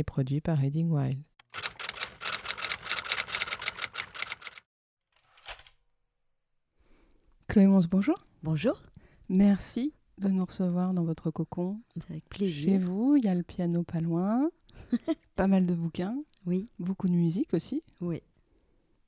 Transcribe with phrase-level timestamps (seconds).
[0.00, 1.22] et produit par Reading Wild.
[7.48, 8.14] Clémence, bonjour.
[8.42, 8.80] Bonjour.
[9.28, 11.80] Merci de nous recevoir dans votre cocon.
[11.96, 12.80] C'est avec Chez plaisir.
[12.80, 14.50] vous, il y a le piano pas loin,
[15.36, 17.80] pas mal de bouquins, Oui, beaucoup de musique aussi.
[18.00, 18.22] oui.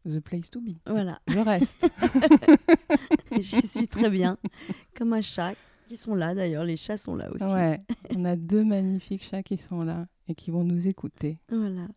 [0.04, 0.72] The place to be.
[0.84, 1.20] Voilà.
[1.28, 1.88] Je reste.
[3.40, 4.36] J'y suis très bien.
[4.96, 5.54] Comme un chat.
[5.86, 6.64] Qui sont là d'ailleurs.
[6.64, 7.44] Les chats sont là aussi.
[7.44, 7.80] ouais,
[8.16, 11.38] on a deux magnifiques chats qui sont là et qui vont nous écouter.
[11.48, 11.88] Voilà.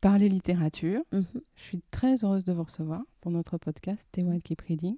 [0.00, 1.00] Parler littérature.
[1.12, 1.24] Mhm.
[1.56, 4.96] Je suis très heureuse de vous recevoir pour notre podcast Stay Wild Keep Reading.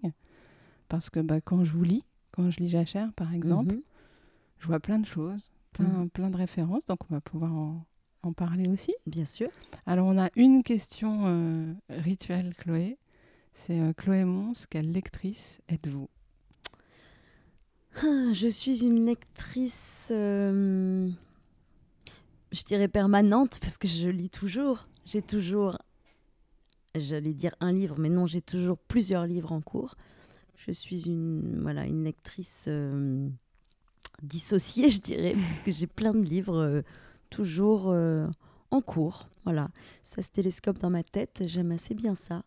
[0.88, 3.82] Parce que bah, quand je vous lis, quand je lis Jachère par exemple, Mhm.
[4.58, 7.84] je vois plein de choses, plein, plein de références, donc on va pouvoir en,
[8.22, 8.94] en parler aussi.
[9.06, 9.48] Bien sûr.
[9.86, 12.96] Alors on a une question euh, rituelle, Chloé.
[13.52, 16.08] C'est euh, Chloé Mons, quelle lectrice êtes-vous?
[18.02, 21.08] Ah, Je suis une lectrice, euh,
[22.54, 24.86] je dirais permanente, parce que je lis toujours.
[25.04, 25.78] J'ai toujours,
[26.94, 29.96] j'allais dire un livre, mais non, j'ai toujours plusieurs livres en cours.
[30.56, 33.28] Je suis une, voilà, une lectrice euh,
[34.22, 36.82] dissociée, je dirais, parce que j'ai plein de livres euh,
[37.28, 38.26] toujours euh,
[38.70, 39.28] en cours.
[39.44, 39.68] Voilà,
[40.04, 42.44] ça se télescope dans ma tête, j'aime assez bien ça.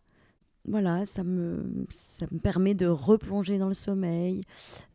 [0.64, 4.42] Voilà, ça me, ça me permet de replonger dans le sommeil.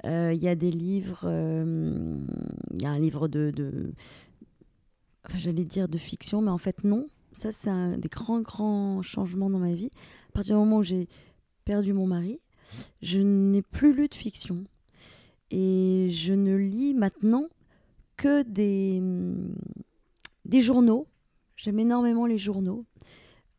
[0.03, 3.51] Il y a des livres, il y a un livre de
[5.25, 7.07] enfin, j'allais dire de fiction, mais en fait non.
[7.33, 9.89] Ça, c'est un des grands, grands changements dans ma vie.
[10.29, 11.07] À partir du moment où j'ai
[11.65, 12.39] perdu mon mari,
[13.01, 14.63] je n'ai plus lu de fiction.
[15.49, 17.47] Et je ne lis maintenant
[18.17, 19.55] que des, hum,
[20.45, 21.07] des journaux.
[21.55, 22.85] J'aime énormément les journaux.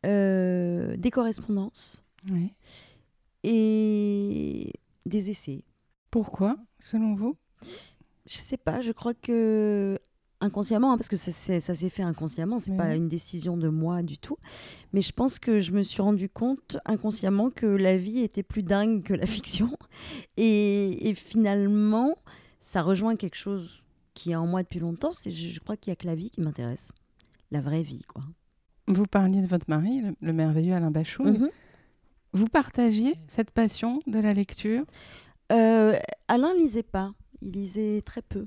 [0.05, 2.03] Euh, des correspondances
[3.43, 4.71] et
[5.05, 5.63] des essais.
[6.11, 7.35] Pourquoi, selon vous?
[8.27, 9.99] Je sais pas, je crois que
[10.45, 12.77] inconsciemment, hein, parce que ça, s'est- ça s'est fait inconsciemment, c'est Oui.
[12.77, 14.37] pas une décision de moi du tout,
[14.93, 18.63] mais je pense que je me suis rendu compte inconsciemment que la vie était plus
[18.63, 19.77] dingue que la fiction,
[20.37, 22.15] et, et finalement,
[22.61, 23.83] ça rejoint quelque chose
[24.13, 26.15] qui est en moi depuis longtemps, c'est je, je crois qu'il y a que la
[26.15, 26.89] vie qui m'intéresse,
[27.51, 28.23] la vraie vie, quoi.
[28.87, 31.39] Vous parliez de votre mari, le, le merveilleux Alain Bachung.
[31.39, 31.49] Mhm.
[32.33, 34.83] Vous partagiez cette passion de la lecture?
[35.51, 38.45] Euh, Alain lisait pas, il lisait très peu.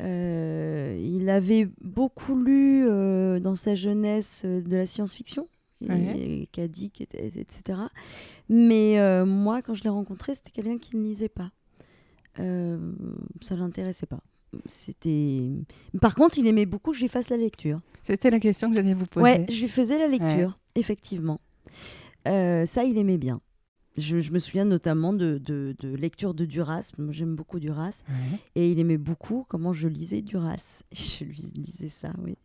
[0.00, 5.48] Euh, il avait beaucoup lu euh, dans sa jeunesse euh, de la science-fiction,
[5.86, 6.48] Ouais.
[6.52, 7.78] Kadik, etc.
[8.48, 11.50] Mais euh, moi, quand je l'ai rencontré, c'était quelqu'un qui ne lisait pas.
[12.40, 12.78] Euh,
[13.42, 14.20] ça l'intéressait pas.
[14.66, 15.50] C'était.
[16.00, 17.80] Par contre, il aimait beaucoup que je lui fasse la lecture.
[18.02, 19.24] C'était la question que j'allais vous poser.
[19.24, 21.40] Ouais, je lui faisais la lecture, effectivement.
[22.28, 23.40] Euh, ça, il aimait bien.
[23.96, 26.90] Je, je me souviens notamment de, de, de lecture de Duras.
[26.98, 28.02] Moi, j'aime beaucoup Duras.
[28.08, 28.38] Ouais.
[28.56, 30.82] Et il aimait beaucoup comment je lisais Duras.
[30.92, 32.36] Je lui lisais ça, oui.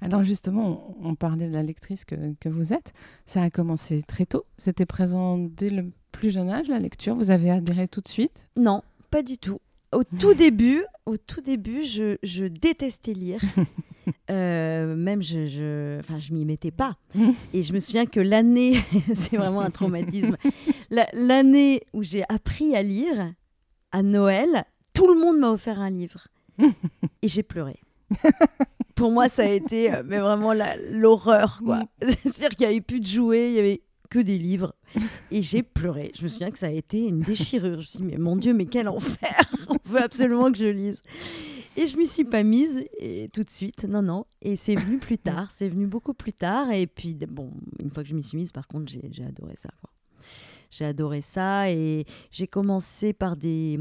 [0.00, 2.92] Alors justement, on, on parlait de la lectrice que, que vous êtes.
[3.26, 4.44] Ça a commencé très tôt.
[4.56, 7.14] C'était présent dès le plus jeune âge, la lecture?
[7.14, 8.48] Vous avez adhéré tout de suite?
[8.56, 9.60] Non, pas du tout.
[9.92, 13.40] Au tout début, au tout début, je, je détestais lire.
[14.30, 16.96] Euh, même je, je, enfin, je m'y mettais pas.
[17.54, 18.76] Et je me souviens que l'année,
[19.14, 20.36] c'est vraiment un traumatisme.
[20.90, 23.32] La- L'année où j'ai appris à lire,
[23.92, 26.28] à Noël, tout le monde m'a offert un livre.
[27.22, 27.76] Et j'ai pleuré.
[28.94, 30.52] Pour moi, ça a été euh, mais vraiment
[30.90, 31.84] l'horreur, quoi.
[32.00, 34.74] C'est-à-dire qu'il n'y avait plus de jouets, il y avait que des livres.
[35.30, 36.12] Et j'ai pleuré.
[36.16, 37.72] Je me souviens que ça a été une déchirure.
[37.74, 40.66] Je me suis dit, mais mon Dieu, mais quel enfer On veut absolument que je
[40.66, 41.02] lise.
[41.80, 43.84] Et je m'y suis pas mise et tout de suite.
[43.84, 44.26] Non, non.
[44.42, 45.50] Et c'est venu plus tard.
[45.54, 46.70] C'est venu beaucoup plus tard.
[46.72, 49.70] Et puis, bon, une fois que je m'y suis mise, par contre, j'ai adoré ça.
[50.70, 51.70] J'ai adoré ça.
[51.70, 53.78] Et j'ai commencé par des.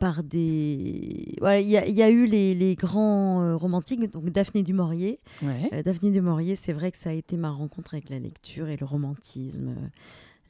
[0.00, 1.34] Par des.
[1.40, 4.62] Voilà, il y, a- il y a eu les, les grands euh, romantiques, donc Daphné
[4.62, 5.18] du Maurier.
[5.42, 5.68] Ouais.
[5.72, 8.68] Euh, Daphné du Maurier, c'est vrai que ça a été ma rencontre avec la lecture
[8.68, 9.88] et le romantisme, euh,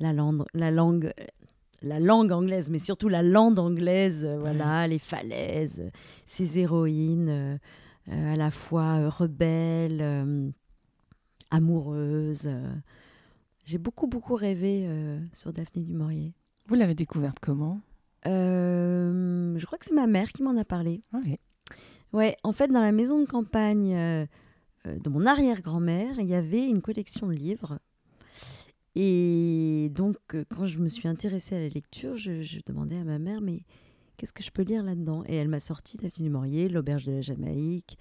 [0.00, 1.14] la langue, la langue,
[1.82, 5.90] la langue anglaise, mais surtout la lande anglaise, euh, voilà, les falaises, euh,
[6.26, 7.58] ces héroïnes euh,
[8.10, 10.52] euh, à la fois rebelles,
[11.50, 12.50] amoureuses.
[13.64, 14.88] J'ai beaucoup, beaucoup rêvé
[15.34, 16.32] sur Daphné du Maurier.
[16.66, 17.81] Vous l'avez découverte comment?
[18.24, 21.02] Je crois que c'est ma mère qui m'en a parlé.
[21.12, 21.38] Ouais.
[22.14, 23.94] Ouais, en fait, dans la maison de campagne
[24.86, 27.78] de mon arrière-grand-mère, il y avait une collection de livres.
[29.00, 33.04] Et donc, euh, quand je me suis intéressée à la lecture, je, je demandais à
[33.04, 33.60] ma mère, mais
[34.16, 35.22] qu'est-ce que je peux lire là-dedans?
[35.28, 37.96] Et elle m'a sorti Daphne du Maurier, L'Auberge de la Jamaïque,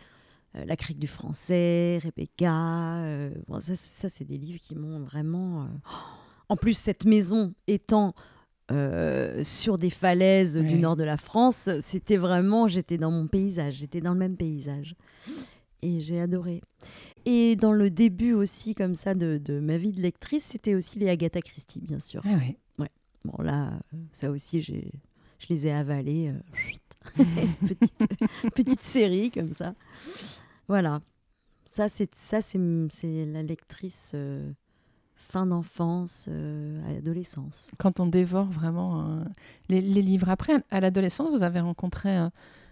[0.55, 2.95] euh, La Crique du Français, Rebecca.
[3.03, 5.65] euh, bon, ça, c'est- ça, c'est des livres qui m'ont vraiment...
[5.65, 5.67] euh,
[6.49, 8.15] En plus, cette maison étant
[8.71, 12.67] euh, sur des falaises du nord de la France, c'était vraiment...
[12.67, 14.95] J'étais dans mon paysage, j'étais dans le même paysage.
[15.81, 16.61] Et j'ai adoré.
[17.25, 20.97] Et dans le début aussi, comme ça, de, de ma vie de lectrice, c'était aussi
[20.99, 22.21] les Agatha Christie, bien sûr.
[22.25, 22.57] Ah ouais.
[23.25, 23.73] Bon, là,
[24.13, 24.89] ça aussi, j'ai,
[25.39, 26.29] je les ai avalés.
[26.29, 27.23] euh,
[27.67, 27.95] petite,
[28.55, 29.73] petite série comme ça.
[30.67, 31.01] Voilà.
[31.71, 32.59] Ça, c'est, ça, c'est,
[32.89, 34.49] c'est la lectrice euh,
[35.15, 37.69] fin d'enfance, euh, adolescence.
[37.77, 39.23] Quand on dévore vraiment euh,
[39.67, 40.29] les, les livres.
[40.29, 42.29] Après, à l'adolescence, vous avez rencontré euh,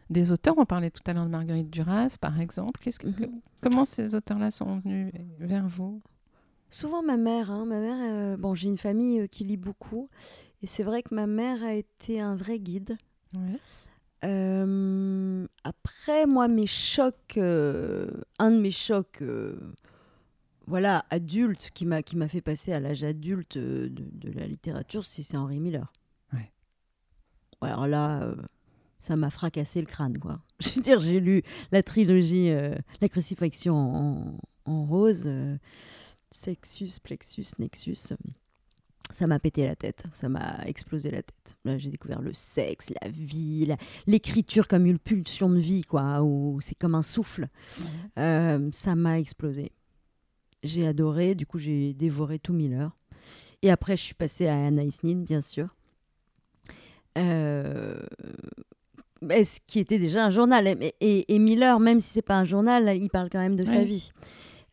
[0.09, 0.55] des auteurs.
[0.57, 2.79] On parlait tout à l'heure de Marguerite Duras, par exemple.
[2.83, 3.41] Qu'est-ce que, Mhm.
[3.61, 6.01] Comment ces auteurs-là sont venus vers vous?
[6.69, 10.09] Souvent ma mère, hein, ma mère, euh, bon, j'ai une famille euh, qui lit beaucoup,
[10.61, 12.97] et c'est vrai que ma mère a été un vrai guide.
[13.35, 13.59] Ouais.
[14.23, 19.23] Euh, après, moi, mes chocs, un de mes chocs,
[20.67, 25.05] voilà, adulte, qui m'a qui m'a fait passer à l'âge adulte de, de la littérature,
[25.05, 25.91] c'est c'est Henri Miller.
[26.33, 26.51] Ouais.
[27.61, 28.33] Alors là,
[28.99, 30.41] ça m'a fracassé le crâne, quoi.
[30.59, 35.57] Je veux dire, j'ai lu la trilogie, euh, la crucifixion en, en rose, euh,
[36.31, 38.15] Sexus, Plexus, Nexus.
[39.11, 41.55] Ça m'a pété la tête, ça m'a explosé la tête.
[41.63, 43.67] Là, j'ai découvert le sexe, la vie,
[44.07, 47.47] l'écriture comme une pulsion de vie, quoi, où c'est comme un souffle.
[48.17, 49.71] Euh, ça m'a explosé.
[50.63, 52.97] J'ai adoré, du coup, j'ai dévoré tout Miller.
[53.61, 55.69] Et après, je suis passée à Anaïs Nin, bien sûr.
[57.17, 58.01] Euh,
[59.29, 60.67] ce qui était déjà un journal.
[60.67, 63.63] Et, et- et Miller, même si c'est pas un journal, il parle quand même de
[63.63, 64.11] sa vie.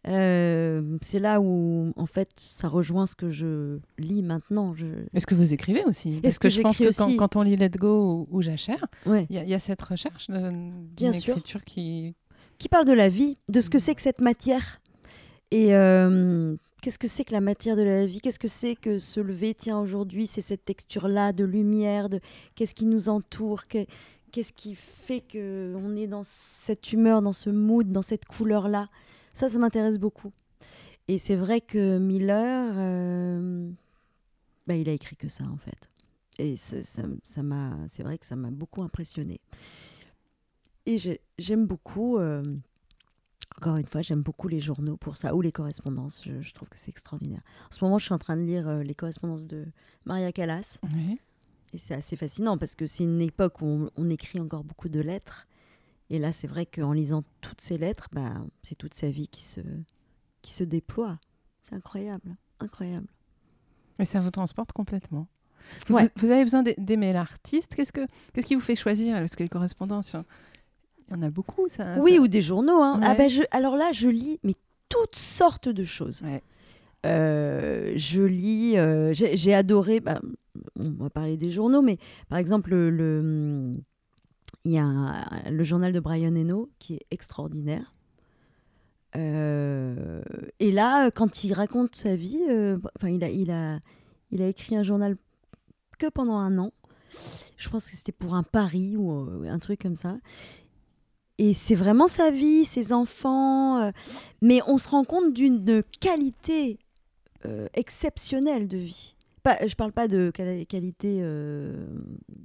[0.09, 4.75] Euh, c'est là où, en fait, ça rejoint ce que je lis maintenant.
[4.75, 4.87] Je...
[5.15, 6.15] Est-ce que vous écrivez aussi?
[6.15, 8.85] Parce Est-ce que, que je pense que quand, on lit Let Go ou, ou Jachère,
[9.07, 9.27] Ouais.
[9.31, 11.35] il y, a- il y a cette recherche d'une sûr.
[11.35, 12.15] écriture qui...
[12.59, 13.81] qui parle de la vie, de ce que Mhm.
[13.81, 14.81] c'est que cette matière.
[15.53, 18.21] Et euh, qu'est-ce que c'est que la matière de la vie?
[18.21, 22.19] Qu'est-ce que c'est que se lever, tiens, aujourd'hui, c'est cette texture-là de lumière, de
[22.57, 23.87] qu'est-ce qui nous entoure que-
[24.33, 28.89] Qu'est-ce qui fait que on est dans cette humeur, dans ce mood, dans cette couleur-là?
[29.35, 30.33] Ça, ça m'intéresse beaucoup.
[31.07, 33.71] Et c'est vrai que Miller, euh,
[34.67, 35.91] bah, il a écrit que ça, en fait.
[36.39, 39.41] Et ça m'a, c'est vrai que ça m'a beaucoup impressionné.
[40.87, 42.43] Et j'ai- j'aime beaucoup, euh,
[43.59, 46.23] encore une fois, j'aime beaucoup les journaux pour ça, ou les correspondances.
[46.25, 47.43] Je, trouve que c'est extraordinaire.
[47.71, 49.67] En ce moment, je suis en train de lire euh, les correspondances de
[50.07, 50.79] Maria Callas.
[50.85, 51.19] Ouais.
[51.73, 54.89] Et c'est assez fascinant parce que c'est une époque où on, on écrit encore beaucoup
[54.89, 55.47] de lettres.
[56.11, 59.43] Et là, c'est vrai qu'en lisant toutes ces lettres, bah, c'est toute sa vie qui
[59.43, 59.61] se,
[60.43, 61.19] qui se déploie.
[61.63, 63.07] C'est incroyable, incroyable.
[63.99, 65.29] Et ça vous transporte complètement.
[65.87, 66.11] Vous, Ouais.
[66.17, 67.75] vous avez besoin d'a- d'aimer l'artiste.
[67.75, 69.17] Qu'est-ce, que, qu'est-ce qui vous fait choisir?
[69.19, 70.13] Parce que les correspondances,
[71.09, 71.69] il y en a beaucoup.
[71.77, 72.83] Ça, Oui, ça- ou des journaux.
[72.83, 73.01] hein.
[73.03, 74.55] Ah ben, je, alors là, je lis mais
[74.91, 76.21] toutes sortes de choses.
[76.23, 76.43] Ouais.
[77.05, 80.21] Euh, je lis, euh, j'ai adoré, bah,
[80.79, 83.73] on va parler des journaux, mais par exemple, le, le-
[84.65, 87.95] il y a le journal de Brian Eno qui est extraordinaire.
[89.17, 90.23] Euh,
[90.61, 92.41] et là, quand il raconte sa vie,
[93.03, 93.81] il, a,
[94.31, 95.17] écrit un journal
[95.99, 96.73] que pendant un an.
[97.57, 100.17] Je pense que c'était pour un pari ou un truc comme ça.
[101.39, 103.91] Et c'est vraiment sa vie, ses enfants.
[104.41, 106.79] mais on se rend compte d'une qualité
[107.47, 109.15] euh, exceptionnelle de vie.
[109.43, 111.87] Pas, je parle pas de quali- qualité euh,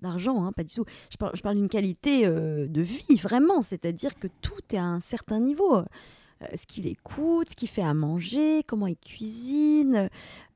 [0.02, 0.86] d'argent, hein, pas du tout.
[1.12, 3.62] Je parle, d'une qualité euh, de vie, vraiment.
[3.62, 5.76] C'est-à-dire que tout est à un certain niveau.
[5.78, 5.84] Euh,
[6.56, 10.10] ce qu'il écoute, ce qu'il fait à manger, comment il cuisine.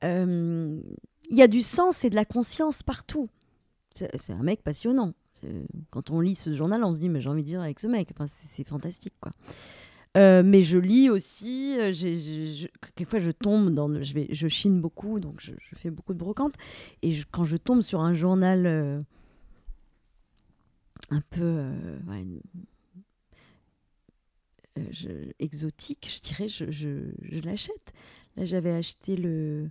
[0.04, 3.30] Il y a du sens et de la conscience partout.
[3.96, 5.14] C'est un mec passionnant.
[5.90, 7.88] Quand on lit ce journal, on se dit, mais j'ai envie de dire avec ce
[7.88, 8.10] mec.
[8.14, 9.32] Enfin, c'est c'est fantastique, quoi.
[10.18, 11.78] Euh, mais je lis aussi.
[11.80, 13.88] euh, j'ai- j'ai- je- quelquefois, je tombe dans.
[13.88, 16.56] le- je, vais, je chine beaucoup, donc je, je fais beaucoup de brocante.
[17.02, 19.02] Et je- quand je tombe sur un journal euh,
[21.12, 22.42] un peu euh, ouais, une-
[24.92, 26.96] je- exotique, je dirais, je,
[27.46, 27.94] l'achète.
[28.38, 29.70] Là, j'avais acheté le,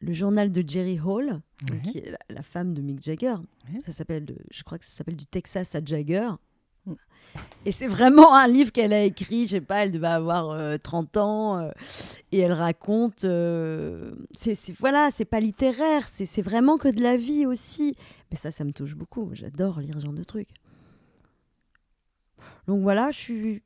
[0.00, 1.40] le journal de Jerry Hall,
[1.82, 3.36] qui est la, la femme de Mick Jagger.
[3.84, 6.30] Ça s'appelle, je crois que ça s'appelle du Texas à Jagger.
[7.66, 10.78] Et c'est vraiment un livre qu'elle a écrit, je sais pas, elle devait avoir euh,
[10.82, 11.70] 30 ans, euh,
[12.32, 17.46] et elle raconte, euh, c'est, voilà, c'est pas littéraire, c'est, vraiment que de la vie
[17.46, 17.94] aussi.
[18.30, 20.48] Mais ça, ça me touche beaucoup, j'adore lire ce genre de trucs.
[22.66, 23.62] Donc voilà, je suis.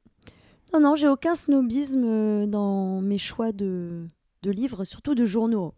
[0.72, 4.06] Non, non, j'ai aucun snobisme euh, dans mes choix de,
[4.42, 5.74] de livres, surtout de journaux.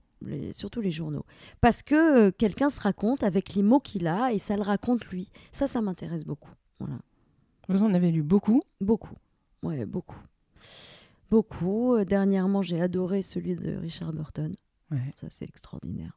[0.52, 1.24] Surtout les journaux.
[1.60, 5.04] Parce que euh, quelqu'un se raconte avec les mots qu'il a et ça le raconte
[5.06, 5.30] lui.
[5.52, 6.50] Ça, ça m'intéresse beaucoup.
[6.80, 6.96] Voilà.
[7.68, 8.62] Vous en avez lu beaucoup.
[8.80, 9.14] Beaucoup.
[9.62, 10.20] Ouais, beaucoup.
[11.30, 11.94] Beaucoup.
[11.96, 14.54] Euh, Dernièrement, j'ai adoré celui de Richard Burton.
[14.90, 14.98] Ouais.
[15.16, 16.16] Ça, c'est extraordinaire.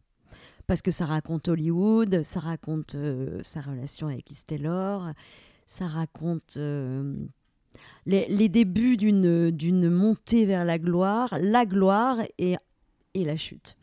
[0.68, 5.10] Parce que ça raconte Hollywood, ça raconte euh, sa relation avec Liz Taylor,
[5.65, 7.15] ça raconte euh,
[8.06, 12.56] les, les débuts d'une d'une montée vers la gloire, la gloire et,
[13.15, 13.75] et la chute.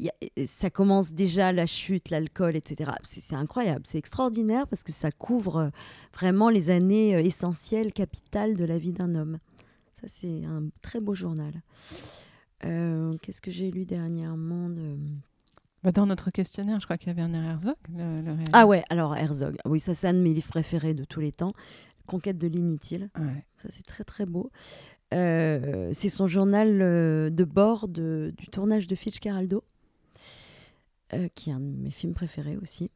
[0.00, 2.90] Y a- ça commence déjà la chute, l'alcool, etc.
[3.04, 5.68] C'est incroyable, c'est extraordinaire parce que ça couvre euh,
[6.12, 9.38] vraiment les années euh, essentielles, capitales de la vie d'un homme.
[10.00, 11.62] Ça, c'est un très beau journal.
[12.64, 14.96] Euh, Qu'est-ce que j'ai lu dernièrement de...
[15.82, 18.50] Bah, dans notre questionnaire, je crois qu'il y avait Werner Herzog, le, le réalisateur.
[18.54, 19.56] Ah ouais, alors Herzog.
[19.66, 21.52] Oui, ça c'est un de mes livres préférés de tous les temps.
[22.06, 23.10] Conquête de l'inutile.
[23.18, 23.42] Ouais.
[23.56, 24.50] Ça c'est très très beau.
[25.12, 29.62] Euh, c'est son journal euh, de bord de- du tournage de Fitzcarraldo,
[31.12, 32.90] euh, qui est un de mes films préférés aussi.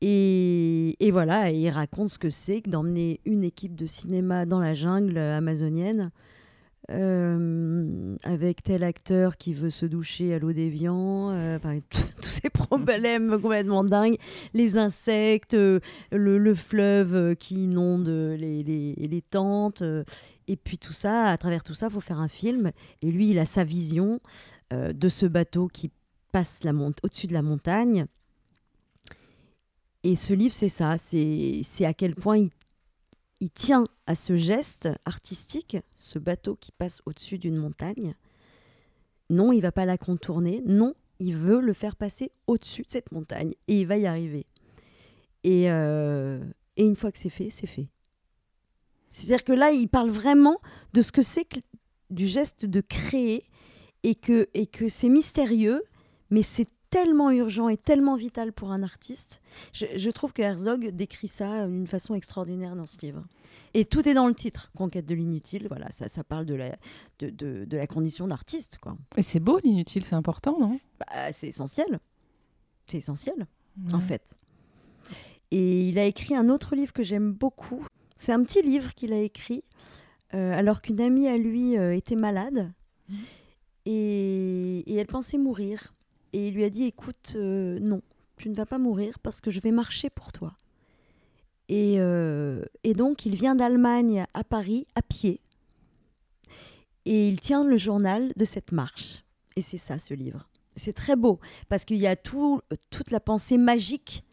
[0.00, 4.58] Et, et voilà, il raconte ce que c'est que d'emmener une équipe de cinéma dans
[4.58, 6.10] la jungle amazonienne
[6.90, 11.58] euh, avec tel acteur qui veut se doucher à l'eau déviant, euh,
[11.90, 14.16] tous ces problèmes complètement dingues,
[14.52, 15.78] les insectes, euh,
[16.10, 19.84] le, le fleuve qui inonde les, les, les tentes,
[20.48, 23.30] et puis tout ça, à travers tout ça, il faut faire un film, et lui,
[23.30, 24.20] il a sa vision
[24.72, 25.90] de ce bateau qui
[26.32, 26.62] passe
[27.02, 28.06] au-dessus de la montagne.
[30.02, 32.50] Et ce livre, c'est ça, c'est à quel point il
[33.42, 38.14] il tient à ce geste artistique, ce bateau qui passe au-dessus d'une montagne.
[39.30, 40.62] Non, il va pas la contourner.
[40.64, 43.54] Non, il veut le faire passer au-dessus de cette montagne.
[43.66, 44.46] Et il va y arriver.
[45.42, 46.40] Et, euh,
[46.76, 47.88] et une fois que c'est fait, c'est fait.
[49.10, 50.60] C'est-à-dire que là, il parle vraiment
[50.92, 51.48] de ce que c'est
[52.10, 53.44] du geste de créer
[54.04, 55.82] et que, et que c'est mystérieux,
[56.32, 59.40] mais c'est tellement urgent et tellement vital pour un artiste.
[59.72, 63.24] Je, je trouve que Herzog décrit ça d'une façon extraordinaire dans ce livre.
[63.72, 65.68] Et tout est dans le titre, Conquête de l'inutile.
[65.68, 66.76] Voilà, ça, ça parle de la,
[67.20, 68.96] de, de- de la condition d'artiste, quoi.
[69.16, 70.78] Et c'est beau, l'inutile, c'est important, non?
[71.00, 71.98] Bah, c'est essentiel.
[72.86, 73.46] C'est essentiel,
[73.92, 74.34] en fait.
[75.50, 77.86] Et il a écrit un autre livre que j'aime beaucoup.
[78.16, 79.64] C'est un petit livre qu'il a écrit
[80.34, 82.70] euh, alors qu'une amie à lui euh, était malade
[83.86, 85.94] et, et elle pensait mourir.
[86.32, 88.02] Et il lui a dit écoute, euh, non,
[88.36, 90.54] tu ne vas pas mourir parce que je vais marcher pour toi.
[91.68, 95.40] Et, euh, et donc, il vient d'Allemagne à Paris à pied.
[97.04, 99.24] Et il tient le journal de cette marche.
[99.56, 100.48] Et c'est ça, ce livre.
[100.76, 102.60] C'est très beau parce qu'il y a tout,
[102.90, 104.24] toute la pensée magique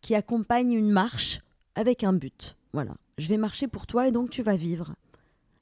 [0.00, 1.40] qui accompagne une marche
[1.74, 2.56] avec un but.
[2.72, 4.94] Voilà, je vais marcher pour toi et donc tu vas vivre.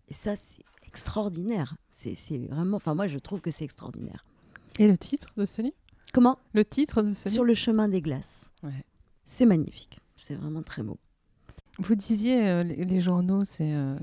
[0.09, 1.76] Et ça, c'est extraordinaire.
[1.92, 2.14] C'est
[2.49, 4.25] vraiment, enfin moi je trouve que c'est extraordinaire.
[4.81, 5.77] Et le titre de ce livre
[6.13, 6.39] Comment?
[6.55, 8.51] Le titre de ce Sur livre le chemin des glaces.
[8.63, 8.85] Ouais.
[9.25, 10.01] C'est magnifique.
[10.17, 10.99] C'est vraiment très beau.
[11.79, 13.95] Vous disiez, euh, les, journaux, c'est euh,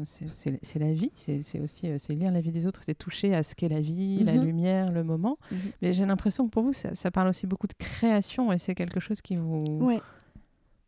[0.75, 3.69] la vie, c'est aussi euh, lire la vie des autres, c'est toucher à ce qu'est
[3.69, 4.45] la vie, la Mhm.
[4.45, 5.37] lumière, le moment.
[5.51, 5.57] Mhm.
[5.81, 8.73] Mais j'ai l'impression que pour vous, ça, ça parle aussi beaucoup de création et c'est
[8.75, 9.91] quelque chose qui vous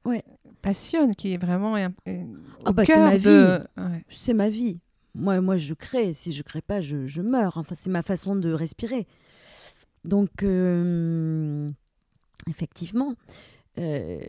[0.06, 0.24] Ouais,
[0.62, 2.28] passionne, qui est vraiment un- un-
[2.66, 3.60] Ah au bah, cœur ma de...
[3.78, 4.06] Ouais.
[4.10, 4.80] c'est ma vie.
[5.14, 6.14] Moi, moi, je crée.
[6.14, 7.58] Si je crée pas, je, je meurs.
[7.58, 9.06] Enfin, c'est ma façon de respirer.
[10.06, 11.70] Donc, euh,
[12.50, 13.14] effectivement,
[13.78, 14.20] euh,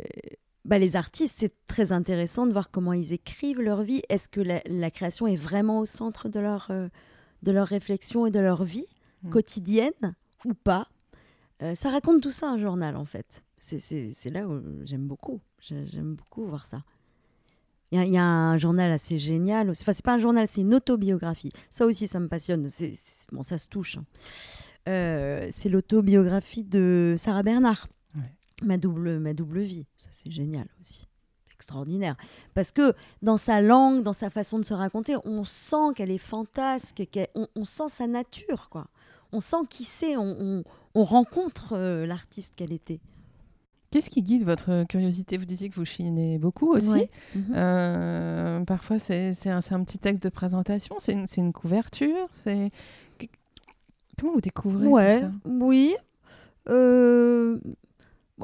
[0.64, 4.02] bah, les artistes, c'est très intéressant de voir comment ils écrivent leur vie.
[4.08, 6.88] Est-ce que la, la création est vraiment au centre de leur, euh,
[7.42, 8.86] de leur réflexion et de leur vie
[9.22, 9.30] Mm.
[9.30, 10.14] quotidienne
[10.46, 10.88] ou pas?
[11.62, 13.42] Euh, Ça raconte tout ça, un journal, en fait.
[13.58, 15.40] C'est- là où j'aime beaucoup.
[15.60, 16.82] J'ai- J'aime beaucoup voir ça.
[17.92, 19.68] Il y, a- il y a un journal assez génial.
[19.68, 21.50] Enfin, c'est pas un journal, c'est une autobiographie.
[21.68, 22.68] Ça aussi, ça me passionne.
[22.70, 22.94] C'est-
[23.32, 23.98] bon, ça se touche.
[23.98, 24.04] hein.
[24.88, 27.88] Euh, c'est l'autobiographie de Sarah Bernard.
[28.16, 28.32] Ouais.
[28.62, 29.86] Ma double, ma double vie.
[29.98, 31.06] Ça, c'est génial aussi.
[31.54, 32.16] Extraordinaire.
[32.54, 36.18] Parce que dans sa langue, dans sa façon de se raconter, on sent qu'elle est
[36.18, 38.88] fantasque, qu'elle- on, on sent sa nature, quoi.
[39.32, 43.00] On sent qui c'est, on, on- on rencontre euh, l'artiste qu'elle était.
[43.90, 45.36] Qu'est-ce qui guide votre curiosité?
[45.36, 46.88] Vous disiez que vous chinez beaucoup aussi.
[46.90, 47.10] Ouais.
[47.34, 47.54] Mhm.
[47.56, 52.70] Euh, parfois, c'est un, petit texte de présentation, c'est une, c'est une couverture, c'est...
[54.20, 55.32] que- Comment vous découvrez Ouais, tout ça?
[55.46, 55.94] oui.
[56.68, 57.58] Euh,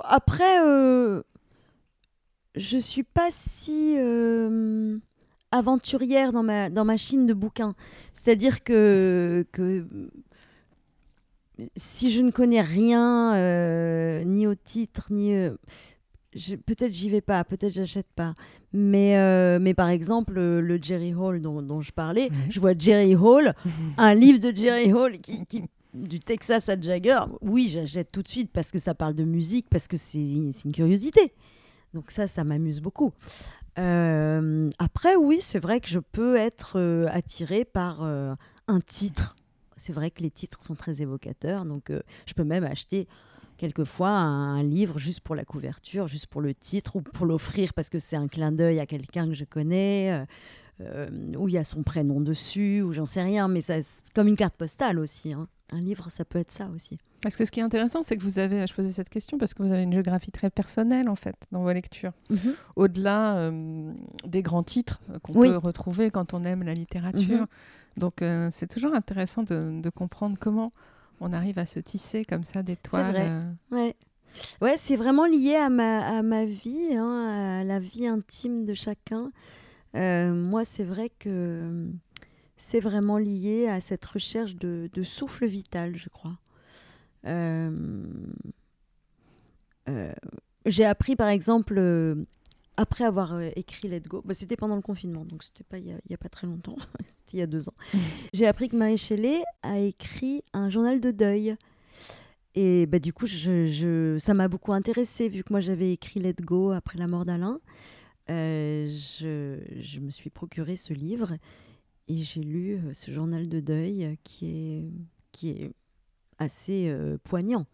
[0.04, 1.22] après, euh,
[2.54, 4.98] je suis pas si euh,
[5.52, 7.74] aventurière dans ma, dans ma chine de bouquins.
[8.12, 9.86] C'est-à-dire que, que
[11.76, 15.34] si je ne connais rien, euh, ni au titre, ni...
[16.36, 18.34] je- peut-être j'y vais pas, peut-être j'achète pas.
[18.72, 22.36] Mais, euh, mais par exemple, euh, le Jerry Hall dont, dont je parlais, Ouais.
[22.50, 23.54] je vois Jerry Hall,
[23.98, 25.64] un livre de Jerry Hall qui, qui-
[25.94, 27.20] du Texas à Jagger.
[27.40, 30.52] Oui, j'achète tout de suite parce que ça parle de musique, parce que c'est une
[30.72, 31.32] curiosité.
[31.94, 33.12] Donc ça, ça m'amuse beaucoup.
[33.78, 39.36] Euh, après, oui, c'est vrai que je peux être euh, attirée par un titre.
[39.76, 41.92] C'est vrai que les titres sont très évocateurs, donc
[42.26, 43.06] je peux même acheter
[43.56, 47.72] quelquefois un, un livre juste pour la couverture, juste pour le titre ou pour l'offrir
[47.74, 50.24] parce que c'est un clin d'œil à quelqu'un que je connais, euh,
[50.82, 54.02] euh, où il y a son prénom dessus, ou j'en sais rien, mais ça, c'est
[54.14, 55.32] comme une carte postale aussi.
[55.32, 55.48] hein.
[55.72, 56.96] Un livre, ça peut être ça aussi.
[57.22, 59.52] Parce que ce qui est intéressant, c'est que vous avez, je posais cette question parce
[59.52, 62.12] que vous avez une géographie très personnelle en fait dans vos lectures.
[62.76, 63.92] Au-delà euh,
[64.26, 65.48] des grands titres euh, qu'on Oui.
[65.50, 67.40] peut retrouver quand on aime la littérature.
[67.40, 67.46] Mhm.
[67.96, 70.70] Donc euh, c'est toujours intéressant de, de comprendre comment
[71.20, 73.12] on arrive à se tisser comme ça des toiles.
[73.12, 73.26] vrai.
[73.28, 73.94] euh, Ouais.
[74.60, 78.74] Ouais, c'est vraiment lié à ma, à ma vie, hein, à la vie intime de
[78.74, 79.32] chacun.
[79.94, 81.88] Euh, moi, c'est vrai que
[82.58, 86.36] c'est vraiment lié à cette recherche de, de souffle vital, je crois.
[87.26, 88.04] Euh,
[89.88, 90.12] euh,
[90.66, 91.78] J'ai appris, par exemple,
[92.76, 95.86] après avoir euh, écrit Let Go, bah, c'était pendant le confinement, donc c'était pas il
[95.88, 97.74] y a, il y a pas très longtemps, c'était il y a deux ans.
[98.32, 101.56] J'ai appris que Marie Shelley a écrit un journal de deuil.
[102.58, 106.20] Et bah, du coup, je, je- ça m'a beaucoup intéressée, vu que moi j'avais écrit
[106.20, 107.60] Let Go après la mort d'Alain.
[108.30, 111.36] Euh, je, je me suis procuré ce livre
[112.08, 114.84] et j'ai lu euh, ce journal de deuil qui est,
[115.32, 115.72] qui est
[116.38, 117.66] assez euh, poignant,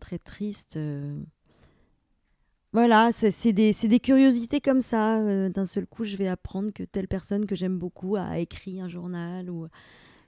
[0.00, 0.76] très triste.
[0.76, 1.18] euh.
[2.72, 5.18] Voilà, c'est c'est des, c'est des curiosités comme ça.
[5.18, 8.80] euh, D'un seul coup, je vais apprendre que telle personne que j'aime beaucoup a écrit
[8.80, 9.68] un journal ou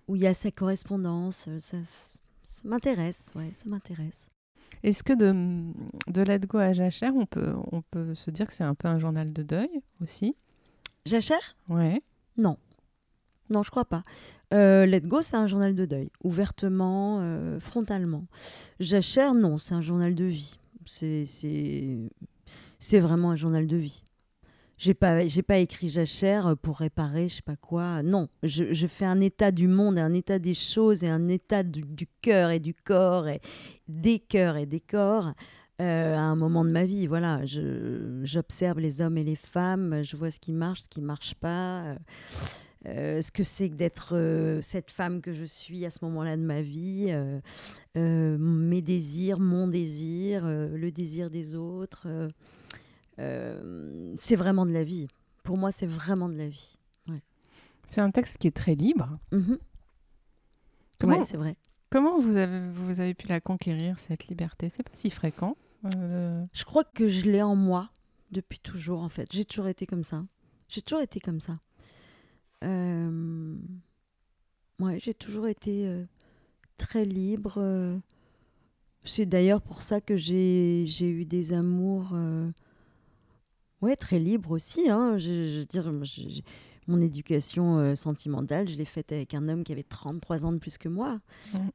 [0.09, 1.47] où il y a sa correspondance.
[1.49, 1.79] euh, Ça,
[2.65, 4.29] m'intéresse, ouais, ça m'intéresse.
[4.83, 5.73] Est-ce que de,
[6.13, 8.89] de Let Go à Jachère, on peut, on peut se dire que c'est un peu
[8.89, 9.71] un journal de deuil
[10.03, 10.37] aussi?
[11.07, 11.57] Jachère?
[11.71, 12.03] Ouais.
[12.37, 12.59] Non.
[13.49, 14.05] Non, je crois pas.
[14.53, 18.27] Euh, Let Go, c'est un journal de deuil, ouvertement, euh, frontalement.
[18.81, 20.59] Jachère, non, c'est un journal de vie.
[20.87, 21.25] C'est,
[22.85, 24.03] c'est, vraiment un journal de vie.
[24.77, 28.03] J'ai pas, j'ai pas écrit Jachère pour réparer, je sais pas quoi.
[28.03, 32.09] Non, je, fais un état du monde, un état des choses et un état du,
[32.21, 33.41] cœur et du corps et
[33.87, 35.33] des cœurs et des corps
[35.81, 37.07] euh, à un moment de ma vie.
[37.07, 37.43] Voilà,
[38.25, 41.83] j'observe les hommes et les femmes, je vois ce qui marche, ce qui marche pas.
[41.83, 41.95] euh,
[42.87, 46.37] euh, ce que c'est que d'être euh, cette femme que je suis à ce moment-là
[46.37, 47.07] de ma vie,
[47.97, 52.07] euh, mes désirs, mon désir, le désir des autres.
[53.17, 55.09] c'est vraiment de la vie.
[55.43, 56.79] Pour moi, c'est vraiment de la vie.
[57.87, 59.19] C'est un texte qui est très libre.
[59.31, 59.59] Mhm.
[60.99, 61.57] Comment, Ouais, c'est vrai.
[61.91, 64.71] comment vous, avez, vous avez pu la conquérir, cette liberté?
[64.71, 65.57] C'est pas si fréquent.
[65.85, 67.91] Je crois que je l'ai en moi
[68.31, 69.31] depuis toujours, en fait.
[69.33, 70.25] J'ai toujours été comme ça.
[70.69, 71.59] J'ai toujours été comme ça.
[72.65, 73.57] Euh,
[74.81, 76.05] Ouais, j'ai toujours été euh,
[76.79, 77.55] très libre.
[77.59, 77.97] euh.
[79.05, 82.13] C'est d'ailleurs pour ça que j'ai eu des amours
[83.83, 84.89] ouais, très libres aussi.
[84.89, 85.19] Hein.
[85.19, 85.93] Je, je veux dire,
[86.89, 90.79] mon éducation sentimentale, je l'ai faite avec un homme qui avait 33 ans de plus
[90.79, 91.21] que moi.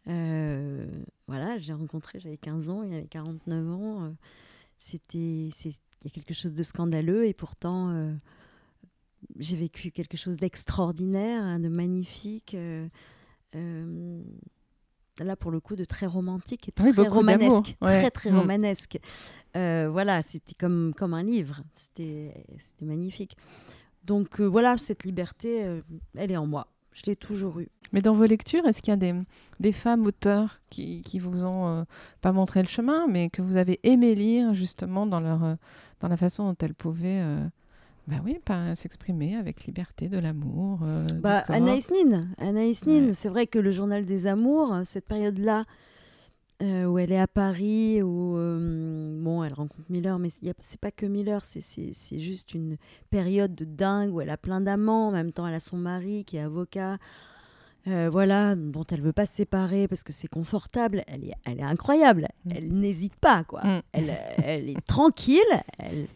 [0.05, 4.13] Voilà, j'ai rencontré, j'avais 15 ans, il avait 49 ans.
[4.77, 5.51] C'était, il
[6.03, 8.11] y a quelque chose de scandaleux et pourtant,
[9.37, 12.53] j'ai vécu quelque chose d'extraordinaire, hein, de magnifique.
[12.55, 12.87] euh,
[13.55, 14.21] euh,
[15.19, 17.75] là, pour le coup, de très romantique et Oui, très romanesque.
[17.81, 17.99] ouais.
[17.99, 18.37] Très, très Mm.
[18.39, 18.99] romanesque.
[19.57, 21.61] Euh, voilà, c'était comme, comme un livre.
[21.75, 23.35] C'était, c'était magnifique.
[24.05, 25.81] Donc voilà, cette liberté,
[26.15, 26.67] elle est en moi.
[26.93, 27.69] Je l'ai toujours eue.
[27.91, 29.13] Mais dans vos lectures, est-ce qu'il y a des,
[29.59, 31.83] des femmes auteurs qui, qui vous ont euh,
[32.21, 35.55] pas montré le chemin, mais que vous avez aimé lire justement dans, leur, euh,
[35.99, 37.47] dans la façon dont elles pouvaient euh,
[38.09, 41.43] bah oui, pas s'exprimer avec liberté de l'amour euh, Bah.
[41.47, 43.13] Anaïs Nin, Anaïs Nin, Ouais.
[43.13, 45.65] c'est vrai que le journal des amours, cette période-là,
[46.61, 50.27] euh, où elle est à Paris, où euh, bon, elle rencontre Miller, mais
[50.59, 52.75] c'est pas que Miller, c'est- c'est c'est juste une
[53.09, 56.25] période de dingue où elle a plein d'amants, en même temps elle a son mari
[56.25, 56.97] qui est avocat,
[57.87, 61.01] euh, voilà, dont elle veut pas se séparer parce que c'est confortable.
[61.07, 62.51] Elle est, elle est incroyable, Mm.
[62.53, 63.61] elle n'hésite pas, quoi.
[63.63, 63.81] Mm.
[63.93, 65.39] Elle, elle est tranquille,
[65.79, 66.07] elle,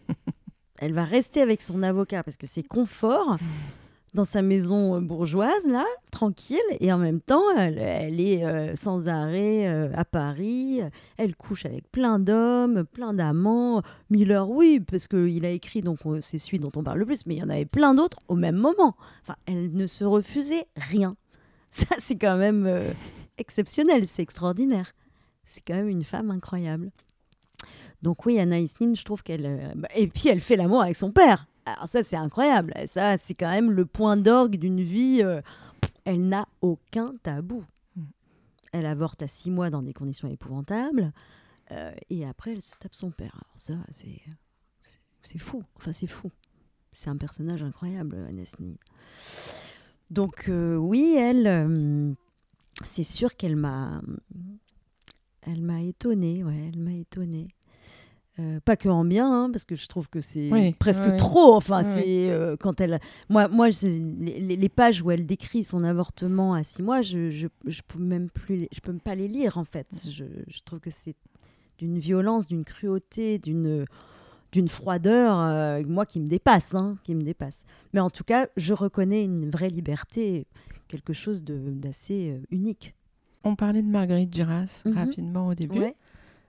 [0.79, 3.37] elle va rester avec son avocat parce que c'est confort
[4.13, 8.75] dans sa maison euh, bourgeoise, là, tranquille, et en même temps, elle, elle est euh,
[8.75, 10.81] sans arrêt euh, à Paris,
[11.17, 13.81] elle couche avec plein d'hommes, plein d'amants.
[14.11, 17.25] Miller, oui, parce qu'il a écrit, donc on- c'est celui dont on parle le plus,
[17.25, 18.95] mais il y en avait plein d'autres au même moment.
[19.23, 21.15] Enfin, elle ne se refusait rien.
[21.71, 22.91] Ça, c'est quand même euh,
[23.39, 24.93] exceptionnel, c'est extraordinaire.
[25.45, 26.91] C'est quand même une femme incroyable.
[28.03, 29.45] Donc oui, Anaïs Nin, je trouve qu'elle...
[29.45, 31.47] euh, bah, et puis elle fait l'amour avec son père.
[31.65, 32.73] Alors ça, c'est incroyable.
[32.85, 35.21] Ça, c'est quand même le point d'orgue d'une vie.
[35.23, 35.41] euh,
[36.03, 37.63] elle n'a aucun tabou.
[37.95, 38.01] Mm.
[38.73, 41.13] Elle avorte à six mois dans des conditions épouvantables.
[41.71, 43.35] euh, et après, elle se tape son père.
[43.35, 44.21] Alors ça, c'est...
[45.23, 45.63] c'est- fou.
[45.77, 46.29] Enfin, c'est fou.
[46.91, 48.73] C'est un personnage incroyable, Anaïs Nin.
[50.11, 52.15] Donc euh, oui, elle...
[52.83, 54.01] c'est sûr qu'elle m'a...
[55.45, 57.47] Elle m'a étonnée, ouais, elle m'a étonnée.
[58.39, 61.17] Euh, pas que en bien, hein, parce que je trouve que c'est Oui, presque oui,
[61.17, 61.53] trop.
[61.53, 62.99] Enfin, Oui, c'est euh, quand elle.
[63.29, 63.67] Moi, moi,
[64.19, 68.29] les, pages où elle décrit son avortement à six mois, je, je, je peux même
[68.31, 69.85] plus, les- je peux même pas les lire en fait.
[70.09, 71.15] Je, je trouve que c'est
[71.77, 73.85] d'une violence, d'une cruauté, d'une
[74.51, 77.65] d'une froideur, euh, moi qui me dépasse, hein, qui me dépasse.
[77.93, 80.45] Mais en tout cas, je reconnais une vraie liberté,
[80.87, 82.93] quelque chose de- d'assez unique.
[83.43, 84.93] On parlait de Marguerite Duras Mhm.
[84.93, 85.79] rapidement au début.
[85.79, 85.95] Ouais.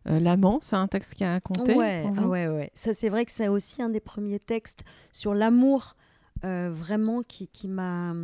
[0.09, 2.71] Euh, L'amant, c'est un texte qui a compté Ouais, pour ah vous ouais, ouais.
[2.75, 5.97] Ça, c'est vrai que c'est aussi un des premiers textes sur l'amour,
[6.45, 8.15] euh, vraiment qui, qui m'a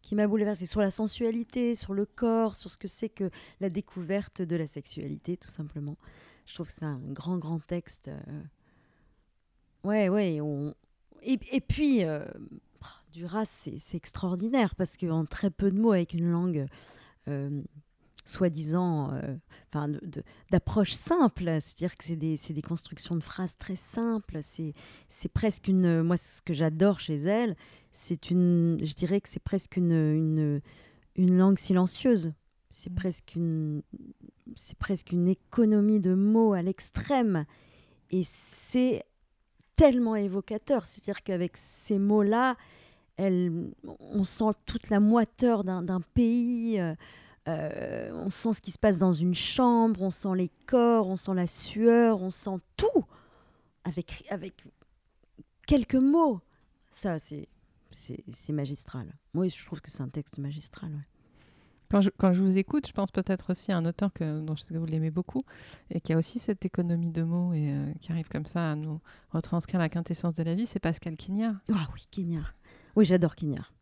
[0.00, 3.68] qui m'a bouleversée sur la sensualité, sur le corps, sur ce que c'est que la
[3.68, 5.98] découverte de la sexualité, tout simplement.
[6.46, 8.08] Je trouve que c'est un grand, grand texte.
[8.08, 8.42] euh.
[9.84, 10.40] Ouais, ouais.
[10.40, 10.74] on-
[11.22, 12.24] Et, et puis, euh,
[13.12, 16.66] Duras, c'est c'est extraordinaire parce qu'en très peu de mots, avec une langue
[17.28, 17.62] euh,
[18.28, 19.34] soi-disant, euh,
[19.68, 19.88] enfin,
[20.50, 26.02] d'approche simple, c'est-à-dire que c'est des, des constructions de phrases très simples, c'est presque une...
[26.02, 27.56] Moi, ce que j'adore chez elle,
[27.90, 28.78] c'est une...
[28.82, 30.60] Je dirais que c'est presque une, une,
[31.16, 32.32] une langue silencieuse.
[32.70, 32.96] C'est Mhm.
[32.96, 33.82] presque une...
[34.54, 37.46] C'est presque une économie de mots à l'extrême.
[38.10, 39.04] Et c'est
[39.74, 40.84] tellement évocateur.
[40.84, 42.56] C'est-à-dire qu'avec ces mots-là,
[43.16, 46.78] elle, on sent toute la moiteur d'un d'un pays.
[46.78, 46.94] euh,
[47.48, 51.16] euh, on sent ce qui se passe dans une chambre, on sent les corps, on
[51.16, 53.04] sent la sueur, on sent tout
[53.84, 54.54] avec, avec
[55.66, 56.40] quelques mots.
[56.90, 57.48] Ça, c'est
[57.90, 59.14] c'est magistral.
[59.34, 60.90] Moi, je trouve que c'est un texte magistral.
[60.90, 61.06] ouais.
[61.90, 64.54] Quand je, quand je vous écoute, je pense peut-être aussi à un auteur que, dont
[64.54, 65.44] je sais que vous l'aimez beaucoup
[65.90, 68.74] et qui a aussi cette économie de mots et euh, qui arrive comme ça à
[68.74, 71.54] nous retranscrire la quintessence de la vie, c'est Pascal Quignard.
[71.72, 72.54] Ah oui, Quignard.
[72.94, 73.72] Oui, j'adore Quignard.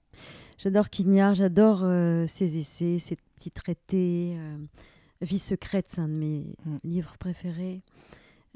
[0.58, 4.34] J'adore Quignard, j'adore euh, ses essais, ses petits traités.
[4.38, 4.56] euh,
[5.22, 6.76] Vie secrète, c'est un de mes Mm.
[6.84, 7.82] livres préférés.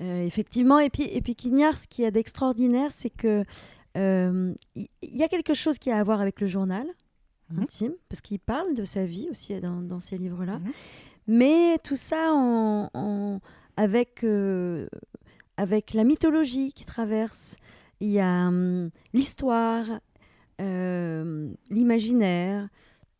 [0.00, 3.44] Euh, effectivement, et puis, et puis Quignard, ce qui est d'extraordinaire, c'est que
[3.96, 6.86] il y, a quelque chose qui a à voir avec le journal
[7.50, 7.62] Mhm.
[7.62, 10.58] intime, parce qu'il parle de sa vie aussi dans, dans ces livres-là.
[10.60, 10.72] Mhm.
[11.26, 13.40] Mais tout ça en, en-
[13.76, 14.24] avec,
[15.56, 17.56] avec la mythologie qui traverse.
[18.00, 19.86] Il y a hum, l'histoire,
[21.70, 22.68] l'imaginaire.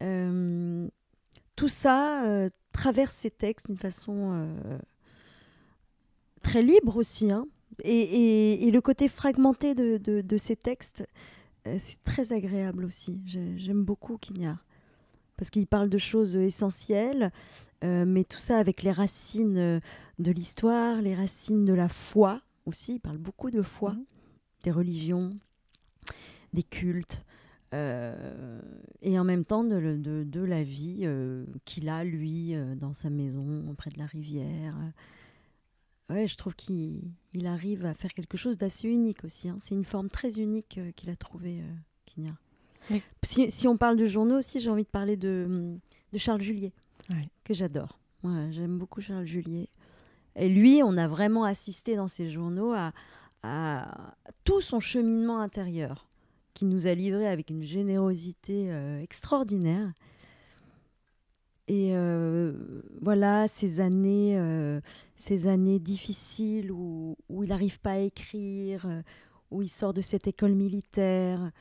[0.03, 0.89] euh,
[1.57, 4.79] tout ça euh, traverse ces textes d'une façon euh,
[6.43, 7.31] très libre aussi.
[7.31, 7.47] hein.
[7.85, 11.07] Et, et- et le côté fragmenté de, de- de ces textes,
[11.67, 13.21] euh, c'est très agréable aussi.
[13.27, 14.65] J'ai- J'aime beaucoup Quignard.
[15.37, 17.31] Parce qu'il parle de choses essentielles,
[17.85, 19.81] euh, mais tout ça avec les racines euh,
[20.19, 22.95] de l'histoire, les racines de la foi aussi.
[22.95, 24.05] Il parle beaucoup de foi, Mhm.
[24.65, 25.31] des religions,
[26.53, 27.30] des cultes, euh,
[27.73, 32.75] et en même temps de, le- de- de la vie euh, qu'il a, lui, euh,
[32.75, 34.75] dans sa maison, près de la rivière.
[36.09, 37.03] Ouais, je trouve qu'il
[37.35, 39.49] il arrive à faire quelque chose d'assez unique aussi.
[39.49, 39.59] hein.
[39.61, 42.31] C'est une forme très unique euh, qu'il a trouvée, euh.
[42.91, 43.03] Oui.
[43.23, 45.77] Si, si on parle de journaux aussi, j'ai envie de parler de,
[46.13, 47.25] de Charles Ouais.
[47.45, 47.99] que j'adore.
[48.25, 49.69] Ouais, J'aime beaucoup Charles Julier.
[50.35, 52.93] Et lui, on a vraiment assisté dans ses journaux à,
[53.45, 56.09] à tout son cheminement intérieur,
[56.55, 59.93] qui nous a livré avec une générosité euh, extraordinaire.
[61.69, 64.81] Et euh, voilà, ces années, euh,
[65.17, 68.89] ces années difficiles où, où il n'arrive pas à écrire,
[69.51, 71.53] où il sort de cette école militaire.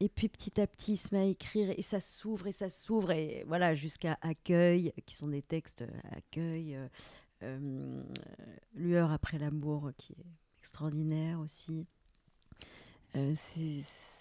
[0.00, 2.70] Et puis petit à petit, il se met à écrire et ça s'ouvre et ça
[2.70, 3.10] s'ouvre.
[3.10, 6.78] Et voilà, jusqu'à Accueil, qui sont des textes Accueil,
[8.74, 10.26] Lueur après l'amour, qui est
[10.58, 11.86] extraordinaire aussi.
[13.12, 14.19] C'est-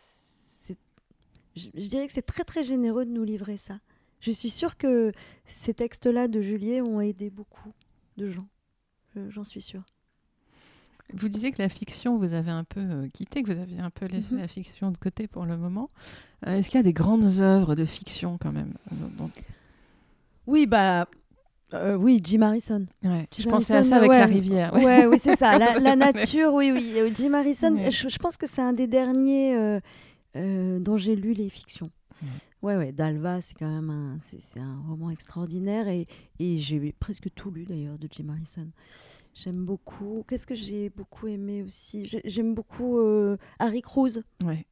[1.56, 3.80] je, je dirais que c'est très très généreux de nous livrer ça.
[4.22, 5.12] Je suis sûre que
[5.46, 7.72] ces textes-là de Juliet ont aidé beaucoup
[8.18, 8.48] de gens.
[9.16, 9.84] Je- J'en suis sûre.
[11.14, 13.90] Vous disiez que la fiction, vous avez un peu euh, quitté, que vous aviez un
[13.90, 14.42] peu laissé Mhm.
[14.42, 15.90] la fiction de côté pour le moment.
[16.46, 18.74] Euh, Est-ce qu'il y a des grandes œuvres de fiction quand même
[19.18, 19.32] dont-
[20.46, 21.08] Oui, bah.
[21.74, 22.86] euh, oui, Jim Harrison.
[23.04, 24.20] Ouais, Je pensais à ça avec ouais.
[24.20, 24.74] la rivière.
[24.76, 24.86] ouais.
[24.86, 25.58] Ouais, oui, c'est ça.
[25.80, 26.94] La, nature, oui, oui.
[26.98, 29.80] Euh, Jim Harrison, je, je pense que c'est un des derniers euh,
[30.36, 31.92] euh, dont j'ai lu les fictions.
[32.22, 32.28] Ouais.
[32.62, 32.92] Ouais, ouais.
[32.92, 36.08] Dalva, c'est quand même un, c'est, un roman extraordinaire et,
[36.40, 38.68] et j'ai presque tout lu d'ailleurs de Jim Harrison.
[39.34, 40.26] J'aime beaucoup.
[40.28, 42.06] Qu'est-ce que j'ai beaucoup aimé aussi?
[42.06, 44.22] J'ai- J'aime beaucoup euh, Harry Cruz.
[44.44, 44.66] Ouais.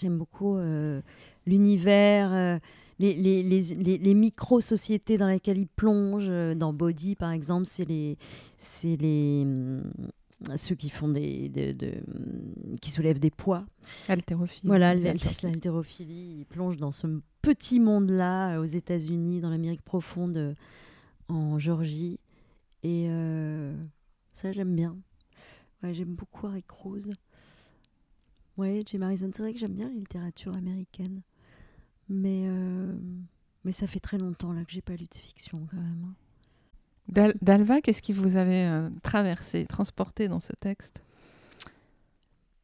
[0.00, 1.00] J'aime beaucoup euh,
[1.46, 2.60] l'univers,
[2.98, 6.28] les, les, les, les- micro-sociétés dans lesquelles il plonge.
[6.56, 8.16] Dans Body, par exemple, c'est les,
[8.56, 9.82] c'est les, hum,
[10.56, 13.66] ceux qui font des, de- de- qui soulèvent des poids.
[14.08, 14.68] Haltérophilie.
[14.68, 15.52] Voilà, l- Haltérophilie.
[15.52, 17.06] l'haltérophilie, il plonge dans ce
[17.42, 20.54] petit monde-là, euh, aux États-Unis, dans l'Amérique profonde, euh,
[21.28, 22.20] en Géorgie.
[22.84, 23.74] Et euh,
[24.32, 24.96] ça, j'aime bien.
[25.82, 27.10] Ouais, j'aime beaucoup Harry Cruz.
[28.56, 31.22] Ouais, Jim Harrison, c'est vrai que j'aime bien la littérature américaine.
[32.08, 32.96] Mais, euh,
[33.64, 36.06] mais ça fait très longtemps là que j'ai pas lu de fiction quand même.
[36.08, 36.14] hein.
[37.08, 41.02] Dal- Dalva, qu'est-ce qui vous avait euh, traversé, transporté dans ce texte?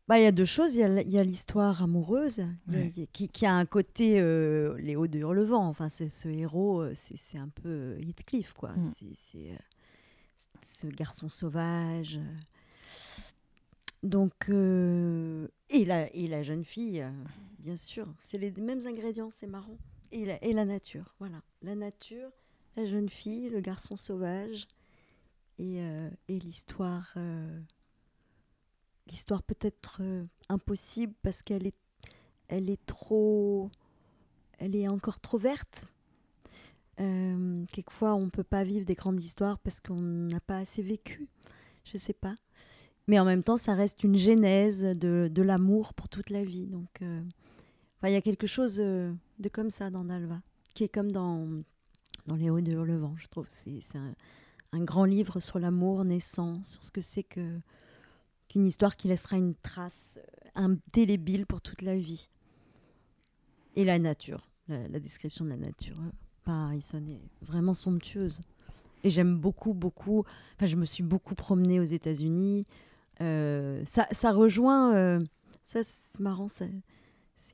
[0.06, 0.74] Bah, il y a deux choses.
[0.74, 0.80] Il
[1.10, 2.92] y a l'histoire amoureuse Ouais.
[2.94, 5.66] y a- qui, qui a un côté euh, Léo de Hurlevent.
[5.66, 8.72] Enfin, ce héros, euh, c'est un peu Heathcliff, quoi.
[8.72, 8.90] Mm.
[9.16, 9.56] C'est- euh,
[10.62, 12.20] ce garçon sauvage.
[14.02, 17.02] Donc, euh, et, la, et la jeune fille,
[17.60, 18.06] bien sûr.
[18.22, 19.78] C'est les mêmes ingrédients, c'est marrant.
[20.12, 21.40] Et la, et la nature, voilà.
[21.62, 22.28] La nature,
[22.76, 24.66] la jeune fille, le garçon sauvage
[25.58, 27.12] et, euh, et l'histoire.
[27.16, 27.60] euh,
[29.06, 31.76] l'histoire peut-être euh, impossible parce qu'elle est,
[32.48, 33.70] elle est trop,
[34.58, 35.86] elle est encore trop verte.
[36.96, 41.28] Quelquefois, on peut pas vivre des grandes histoires parce qu'on n'a pas assez vécu.
[41.84, 42.36] Je sais pas.
[43.08, 46.66] Mais en même temps, ça reste une genèse de, de l'amour pour toute la vie.
[46.68, 50.40] Donc, il y a quelque chose de comme ça dans Dalva,
[50.72, 51.64] qui est comme dans,
[52.26, 53.46] dans Les Hauts de Hurlevent, je trouve.
[53.48, 54.14] C'est un,
[54.84, 60.18] grand livre sur l'amour naissant, sur ce que c'est qu'une histoire qui laissera une trace
[60.18, 62.28] euh, indélébile pour toute la vie.
[63.76, 66.10] Et la nature, la, description de la nature euh,
[66.44, 68.40] par Harrison est vraiment somptueuse.
[69.04, 70.24] Et j'aime beaucoup, beaucoup.
[70.56, 72.66] Enfin, je me suis beaucoup promenée aux États-Unis.
[73.20, 75.20] Euh, ça, rejoint.
[75.64, 76.70] ça, c'est marrant, c'est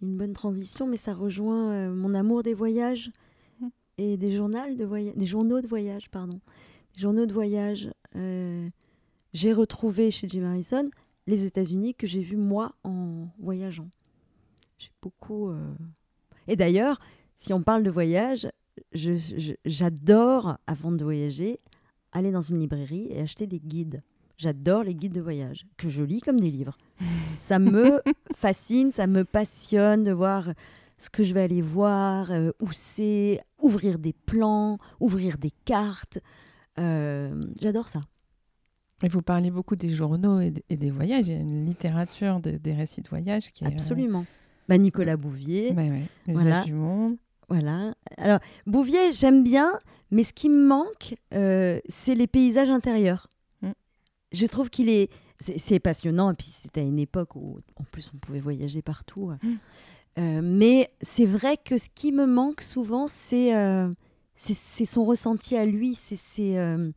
[0.00, 3.10] une bonne transition, mais ça rejoint mon amour des voyages.
[4.00, 6.40] Et des journaux de voyage, des journaux de voyage, pardon,
[6.94, 7.90] des journaux de voyage.
[8.16, 8.66] Euh,
[9.34, 10.88] j'ai retrouvé chez Jim Harrison
[11.26, 13.90] les États-Unis que j'ai vus moi en voyageant.
[14.78, 15.50] J'ai beaucoup.
[15.50, 15.74] euh,
[16.48, 16.98] Et d'ailleurs,
[17.36, 18.48] si on parle de voyage,
[18.94, 21.60] j'adore, avant de voyager,
[22.12, 24.02] aller dans une librairie et acheter des guides.
[24.38, 26.78] J'adore les guides de voyage, que je lis comme des livres.
[27.38, 28.00] Ça me
[28.34, 30.48] fascine, ça me passionne de voir
[31.00, 36.18] ce que je vais aller voir, euh, où c'est, ouvrir des plans, ouvrir des cartes.
[36.78, 38.02] Euh, J'adore ça.
[39.02, 41.26] Et vous parlez beaucoup des journaux et, des voyages.
[41.28, 43.68] Il y a une littérature de- des récits de voyage qui est.
[43.68, 44.26] euh, Absolument.
[44.68, 46.06] Bah, Nicolas Bouvier, ouais, ouais.
[46.28, 46.62] Voilà.
[46.64, 47.16] du monde.
[47.48, 47.94] voilà.
[48.18, 49.72] Alors, Bouvier, j'aime bien,
[50.10, 53.30] mais ce qui me manque, euh, c'est les paysages intérieurs.
[53.62, 53.70] Mm.
[54.32, 55.10] Je trouve qu'il est...
[55.42, 58.82] C'est c'est passionnant, et puis c'était à une époque où, en plus, on pouvait voyager
[58.82, 59.30] partout.
[59.42, 59.54] Mm.
[60.20, 63.88] Euh, mais c'est vrai que ce qui me manque souvent, c'est euh,
[64.36, 66.90] son ressenti à lui, c'est euh,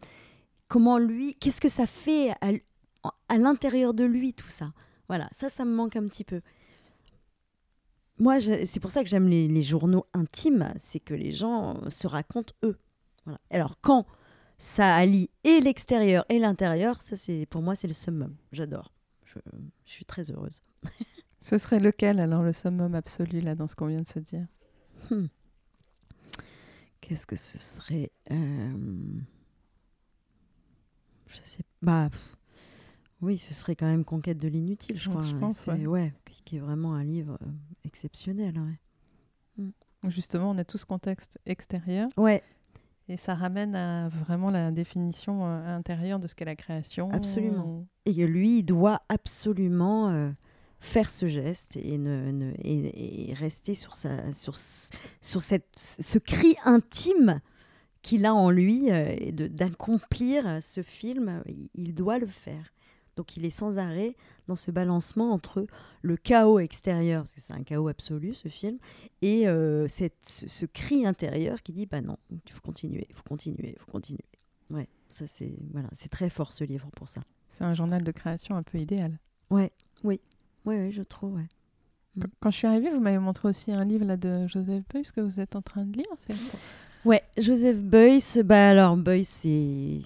[0.68, 4.74] comment lui, qu'est-ce que ça fait à, l'intérieur de lui, tout ça.
[5.08, 6.42] Voilà, ça, ça me manque un petit peu.
[8.20, 12.54] Moi, c'est pour ça que j'aime les, journaux intimes, c'est que les gens se racontent
[12.64, 12.78] eux.
[13.50, 14.06] Alors quand
[14.58, 18.36] ça allie et l'extérieur et l'intérieur, ça c'est pour moi c'est le summum.
[18.52, 18.94] J'adore.
[19.26, 19.40] Je
[19.86, 20.62] suis très heureuse.
[21.44, 24.48] Ce serait lequel alors le summum absolu là dans ce qu'on vient de se dire?
[25.12, 25.26] Hmm.
[27.02, 28.74] Qu'est-ce que ce serait euh,
[31.28, 32.10] Je sais pas.
[32.10, 32.38] pff.
[33.22, 35.24] Oui, ce serait quand même Conquête de l'inutile, je crois.
[35.24, 35.86] je pense, C'est- ouais.
[35.86, 36.14] ouais,
[36.46, 37.48] qui, est vraiment un livre euh,
[37.84, 38.58] exceptionnel.
[39.58, 39.72] Ouais.
[40.10, 42.42] Justement, on a tout ce contexte extérieur ouais,
[43.10, 47.12] et ça ramène à vraiment la définition euh, intérieure de ce qu'est la création.
[47.12, 47.86] Absolument.
[48.06, 50.32] Et lui, il doit absolument euh,
[50.84, 54.92] faire ce geste et, ne, ne- et, et rester sur, sa, sur, ce-
[55.22, 57.40] sur cette, ce cri intime
[58.02, 61.42] qu'il a en lui euh, et d'accomplir ce film.
[61.48, 62.74] Il, il doit le faire.
[63.16, 64.16] Donc il est sans arrêt
[64.48, 65.68] dans ce balancement entre
[66.02, 68.78] le chaos extérieur, parce que c'est un chaos absolu ce film,
[69.22, 73.16] et euh, cette, ce, ce cri intérieur qui dit bah non, il faut continuer, il
[73.16, 74.26] faut continuer, il faut continuer.
[74.72, 77.22] Ouais, ça c'est voilà, c'est très fort ce livre pour ça.
[77.50, 79.20] C'est un journal de création un peu idéal.
[79.52, 79.72] Ouais,
[80.04, 80.20] oui,
[80.66, 81.36] oui, oui, je trouve.
[81.36, 81.48] Ouais.
[82.16, 82.22] Mm.
[82.24, 85.04] Qu- Quand je suis arrivée, vous m'avez montré aussi un livre là, de Joseph Beuys
[85.16, 86.08] que vous êtes en train de lire.
[87.06, 90.00] Ouais, Joseph Beuys, bah alors Beuys c'est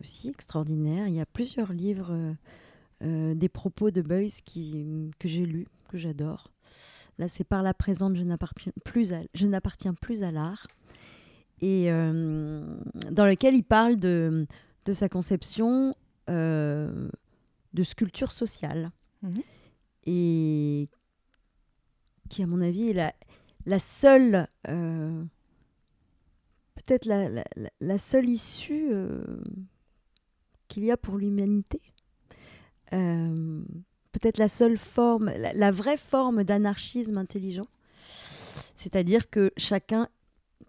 [0.00, 1.08] aussi extraordinaire.
[1.08, 2.32] Il y a plusieurs livres, euh,
[3.02, 6.52] euh, des propos de Beuys qui, que j'ai lus, que j'adore.
[7.18, 10.66] Là, c'est par la présente, je n'appartiens plus à, je n'appartiens plus à l'art,
[11.62, 12.62] et euh,
[13.10, 14.46] dans lequel il parle de
[14.84, 15.96] de sa conception
[16.28, 18.90] de sculpture sociale.
[19.22, 19.42] Mhm.
[20.06, 20.88] Et
[22.28, 23.14] qui, à mon avis, est
[23.66, 25.24] la, seule, euh,
[26.74, 29.24] peut-être la, seule issue euh,
[30.68, 31.80] qu'il y a pour l'humanité.
[32.92, 33.62] Euh,
[34.12, 37.66] peut-être la seule forme, la vraie forme d'anarchisme intelligent.
[38.76, 40.08] C'est-à-dire que chacun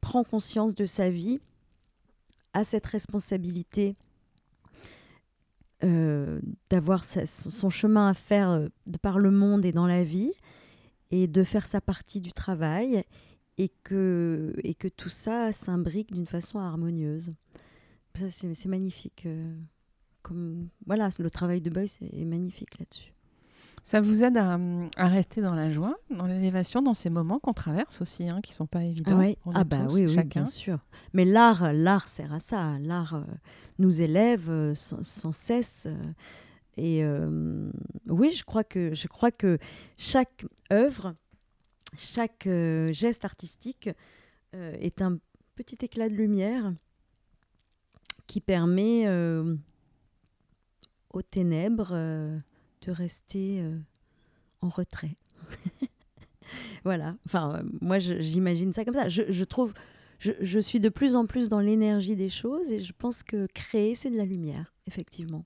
[0.02, 1.40] prend conscience de sa vie,
[2.54, 3.96] a cette responsabilité
[5.84, 8.68] euh, d'avoir son chemin à faire euh,
[9.02, 10.34] par le monde et dans la vie,
[11.12, 13.04] et de faire sa partie du travail,
[13.58, 17.34] et que, et que tout ça s'imbrique d'une façon harmonieuse.
[18.14, 19.26] C'est magnifique.
[19.26, 19.56] euh,
[20.24, 23.14] comme, voilà, le travail de Boyce est magnifique là-dessus.
[23.88, 24.60] Ça vous aide à,
[24.98, 28.54] à rester dans la joie, dans l'élévation, dans ces moments qu'on traverse aussi, hein, qui
[28.54, 29.14] sont pas évidents.
[29.16, 29.38] Ah, ouais.
[29.54, 30.80] ah bah tous, oui, oui, bien sûr.
[31.14, 32.78] Mais l'art, l'art sert à ça.
[32.80, 33.24] L'art euh,
[33.80, 35.88] nous élève euh, sans, sans cesse.
[35.88, 35.96] euh,
[36.76, 37.72] et euh,
[38.08, 39.58] oui, je crois que je crois que
[39.98, 41.16] chaque œuvre,
[41.96, 42.46] chaque
[42.92, 43.90] geste artistique
[44.52, 45.18] est un
[45.56, 46.74] petit éclat de lumière
[48.28, 49.08] qui permet
[51.10, 51.96] aux ténèbres
[52.88, 53.78] de rester euh,
[54.62, 55.16] en retrait.
[56.84, 57.16] voilà.
[57.26, 59.10] Enfin, euh, moi, j'imagine ça comme ça.
[59.10, 59.74] Je, je trouve,
[60.20, 63.48] je, je suis de plus en plus dans l'énergie des choses et je pense que
[63.54, 65.44] créer, c'est de la lumière, effectivement.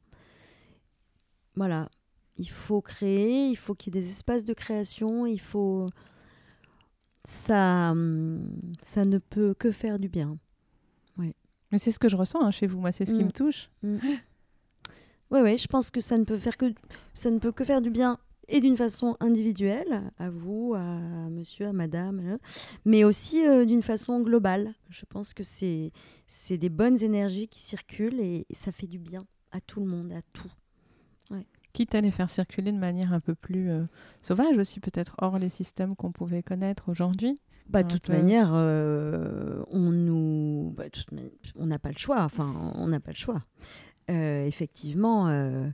[1.55, 1.89] Voilà.
[2.37, 5.89] Il faut créer, il faut qu'il y ait des espaces de création, il faut.
[7.25, 8.49] Ça, hum,
[8.81, 10.37] ça ne peut que faire du bien.
[11.73, 13.27] Mais c'est ce que je ressens hein, chez vous, moi, c'est ce qui Mm.
[13.27, 13.69] me touche.
[15.31, 16.73] Oui, oui, je pense que ça ne peut faire que
[17.13, 21.67] ça ne peut que faire du bien et d'une façon individuelle à vous, à monsieur,
[21.67, 22.37] à madame, euh,
[22.83, 24.73] mais aussi euh, d'une façon globale.
[24.89, 25.91] Je pense que c'est
[26.27, 29.85] c'est des bonnes énergies qui circulent et, et ça fait du bien à tout le
[29.85, 30.51] monde, à tout.
[31.73, 33.85] Quitte à les faire circuler de manière un peu plus euh,
[34.21, 37.39] sauvage aussi, peut-être hors les systèmes qu'on pouvait connaître aujourd'hui.
[37.69, 38.13] Bah, de toute peu.
[38.13, 41.07] manière, euh, on nous, bah, toute
[41.55, 42.23] on n'a pas le choix.
[42.23, 43.41] Enfin, on n'a pas le choix.
[44.09, 45.67] Euh, effectivement, euh,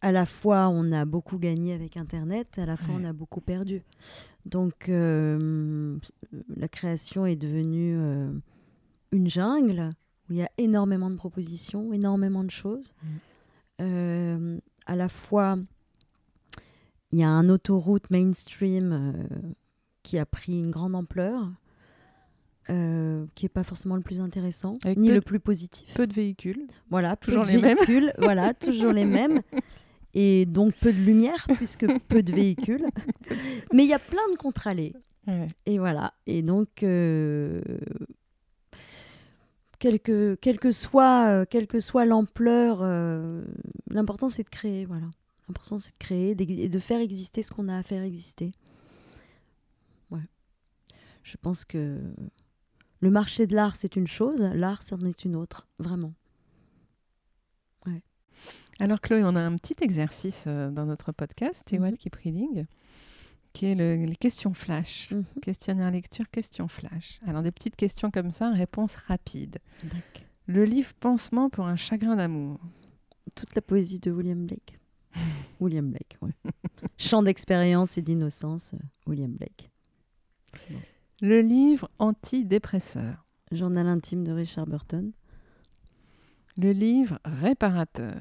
[0.00, 3.00] à la fois, on a beaucoup gagné avec Internet, à la fois, Ouais.
[3.02, 3.82] on a beaucoup perdu.
[4.46, 5.98] Donc, euh,
[6.56, 7.96] la création est devenue
[9.12, 9.90] une jungle
[10.28, 12.92] où il y a énormément de propositions, énormément de choses.
[13.80, 14.58] Mm.
[14.86, 15.56] À la fois,
[17.12, 19.26] il y a un autoroute mainstream
[20.02, 21.46] qui a pris une grande ampleur,
[22.70, 25.94] euh, qui n'est pas forcément le plus intéressant, Avec ni le plus positif.
[25.94, 26.66] Peu de véhicules.
[26.90, 28.12] Voilà, peu toujours de les mêmes.
[28.18, 29.42] voilà, toujours les mêmes.
[30.14, 32.86] Et donc peu de lumière, puisque peu de véhicules.
[33.72, 34.94] Mais il y a plein de contre-allées.
[35.26, 35.46] Ouais.
[35.66, 36.14] Et voilà.
[36.26, 37.60] Et donc, euh,
[39.78, 43.44] quelle, que, quelle que soit, euh, quelle que soit l'ampleur, euh,
[43.90, 44.84] l'important c'est de créer.
[44.86, 45.06] Voilà.
[45.48, 48.50] L'important c'est de créer et de faire exister ce qu'on a à faire exister.
[50.10, 50.26] Ouais.
[51.22, 52.00] Je pense que
[53.00, 56.14] le marché de l'art c'est une chose, l'art c'en est une autre, vraiment.
[58.80, 61.78] Alors Chloé, on a un petit exercice euh, dans notre podcast, Mhm.
[61.78, 62.64] Ewad Keep Reading,
[63.52, 65.10] qui est le- les questions flash.
[65.10, 65.24] Mhm.
[65.42, 67.18] Questionnaire lecture, questions flash.
[67.26, 69.58] Alors des petites questions comme ça, réponse rapide.
[70.46, 72.60] Le livre Pansement pour un chagrin d'amour.
[73.34, 74.78] Toute la poésie de William Blake.
[75.60, 76.30] William Blake, ouais.
[76.98, 79.70] Chant d'expérience et d'innocence, euh, William Blake.
[81.20, 83.24] Le livre antidépresseur.
[83.50, 85.12] Journal intime de Richard Burton.
[86.56, 88.14] Le livre réparateur.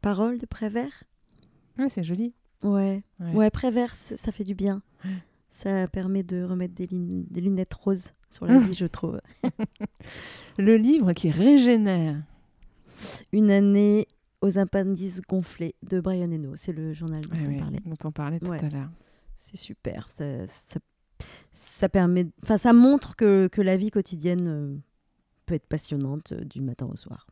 [0.00, 1.04] Parole de Prévert?
[1.78, 2.34] Ouais, c'est joli.
[2.62, 3.02] Ouais.
[3.20, 3.32] Ouais.
[3.32, 4.82] Ouais, Prévert, ça fait du bien.
[5.50, 9.20] Ça permet de remettre des, lun- des lunettes roses sur la vie, je trouve.
[10.58, 12.20] Le livre qui régénère.
[13.30, 14.08] Une année
[14.40, 16.56] aux appendices gonflés de Brian Eno.
[16.56, 17.80] C'est le journal dont Ouais, on parlait.
[17.86, 18.64] dont on parlait tout Ouais.
[18.64, 18.90] à l'heure.
[19.36, 20.10] C'est super.
[20.10, 20.80] Ça, ça,
[21.52, 24.76] ça permet, enfin, ça montre que, que la vie quotidienne euh,
[25.46, 27.26] peut être passionnante euh, du matin au soir.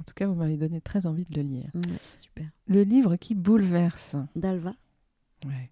[0.00, 1.70] En tout cas, vous m'avez donné très envie de le lire.
[2.06, 2.46] C'est super.
[2.66, 4.16] Le livre qui bouleverse.
[4.34, 4.74] D'Alva,
[5.44, 5.70] Ouais.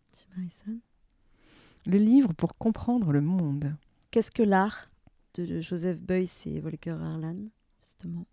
[1.86, 3.74] Le livre pour comprendre le monde.
[4.10, 4.90] Qu'est-ce que l'art
[5.34, 7.36] de Joseph Beuys et Volker Harlan,
[7.82, 8.26] justement?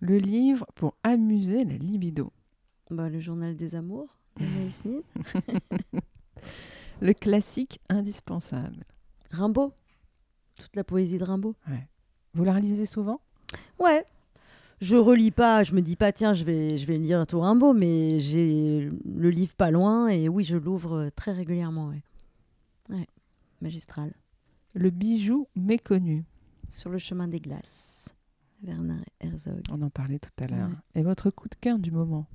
[0.00, 2.32] Le livre pour amuser la libido.
[2.90, 5.02] bah, Le journal des amours de.
[7.00, 8.84] Le classique indispensable.
[9.30, 9.72] Rimbaud.
[10.60, 11.54] Toute la poésie de Rimbaud.
[12.34, 13.20] Vous la lisez souvent?
[13.78, 14.04] Ouais.
[14.80, 17.72] Je relis pas, je me dis pas, tiens, je vais, je vais lire tout Rimbaud,
[17.72, 21.88] mais j'ai le livre pas loin et oui, je l'ouvre euh, très régulièrement.
[21.88, 22.02] Ouais.
[22.90, 23.06] ouais.
[23.60, 24.12] Magistral.
[24.74, 26.24] Le bijou méconnu.
[26.68, 28.08] Sur le chemin des glaces.
[28.62, 29.62] Werner Herzog.
[29.70, 30.68] On en parlait tout à l'heure.
[30.68, 31.00] Ouais.
[31.00, 32.26] Et votre coup de cœur du moment?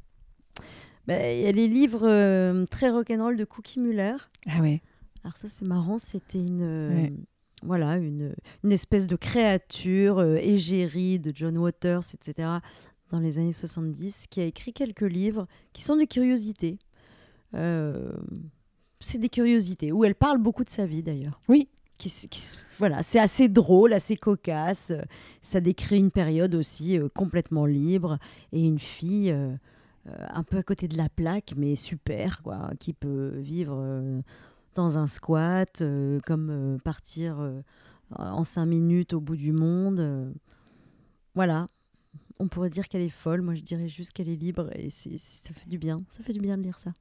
[1.07, 4.15] Il y a les livres euh, très rock'n'roll de Cookie Muller.
[4.47, 4.81] Ah ouais.
[5.23, 7.13] Alors ça c'est marrant, c'était une euh, Ouais.
[7.61, 8.33] voilà une,
[8.63, 12.49] une espèce de créature euh, égérie de John Waters, etc.
[13.09, 16.77] dans les années 70, qui a écrit quelques livres qui sont des curiosités.
[18.99, 21.39] C'est des curiosités où elle parle beaucoup de sa vie d'ailleurs.
[21.49, 21.67] Oui.
[21.97, 22.41] Qui, qui
[22.79, 24.91] voilà, c'est assez drôle, assez cocasse.
[25.41, 28.17] Ça décrit une période aussi complètement libre
[28.51, 29.33] et une fille
[30.05, 34.21] un peu à côté de la plaque, mais super, quoi, qui peut vivre euh,
[34.75, 37.61] dans un squat, euh, comme euh, partir euh,
[38.17, 39.99] en cinq minutes au bout du monde.
[39.99, 40.31] euh.
[41.35, 41.67] voilà.
[42.39, 43.41] On pourrait dire qu'elle est folle.
[43.41, 45.97] Moi, je dirais juste qu'elle est libre et c'est- ça fait du bien.
[46.09, 46.91] Ça fait du bien de lire ça.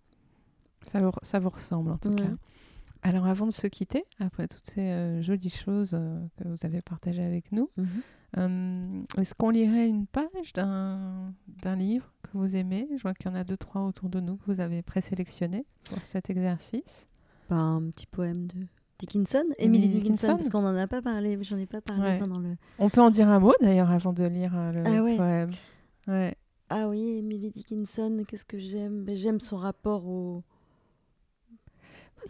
[0.93, 2.17] Ça vous, ça vous ressemble en tout Ouais.
[2.17, 2.31] cas.
[3.03, 6.83] Alors avant de se quitter, après toutes ces euh, jolies choses euh, que vous avez
[6.83, 7.69] partagées avec nous,
[8.39, 12.89] euh, est-ce qu'on lirait une page d'un livre que vous aimez?
[12.97, 15.65] Je vois qu'il y en a deux, trois autour de nous que vous avez présélectionnés
[15.85, 17.07] pour cet exercice.
[17.49, 18.67] Pas un petit poème de
[18.99, 21.37] Dickinson Emily Dickinson, Dickinson parce qu'on n'en a pas parlé.
[21.43, 22.19] J'en ai pas parlé Ouais.
[22.19, 22.57] pendant le.
[22.79, 25.17] On peut en dire un mot d'ailleurs avant de lire euh, le Ah ouais.
[25.17, 25.51] poème.
[26.07, 26.37] Ouais.
[26.71, 29.05] Ah oui, Emily Dickinson, qu'est-ce que j'aime?
[29.05, 30.43] Ben, J'aime son rapport au...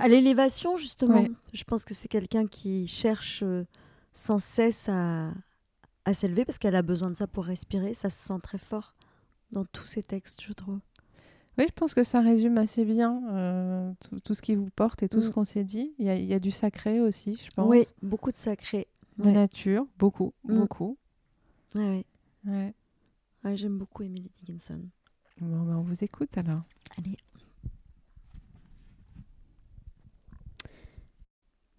[0.01, 1.25] à l'élévation, justement.
[1.53, 3.65] Je pense que c'est quelqu'un qui cherche euh,
[4.13, 5.31] sans cesse à,
[6.05, 7.95] à s'élever parce qu'elle a besoin de ça pour respirer.
[7.95, 8.95] Ça se sent très fort
[9.51, 10.79] dans tous ses textes, je trouve.
[11.59, 15.03] Oui, je pense que ça résume assez bien euh, tout, tout ce qui vous porte
[15.03, 15.33] et tout ce Mm.
[15.33, 15.95] qu'on s'est dit.
[15.99, 17.69] Il y, a, il y a du sacré aussi, je pense.
[17.69, 18.89] Oui, beaucoup de sacré.
[19.19, 19.33] La Ouais.
[19.33, 20.57] nature, beaucoup, Mm.
[20.59, 20.97] beaucoup.
[21.75, 22.07] Ouais, ouais.
[22.47, 22.75] Ouais.
[23.45, 24.81] Ouais, J'aime beaucoup Emily Dickinson.
[25.41, 26.63] Bon, ben, on vous écoute alors.
[26.97, 27.17] Allez.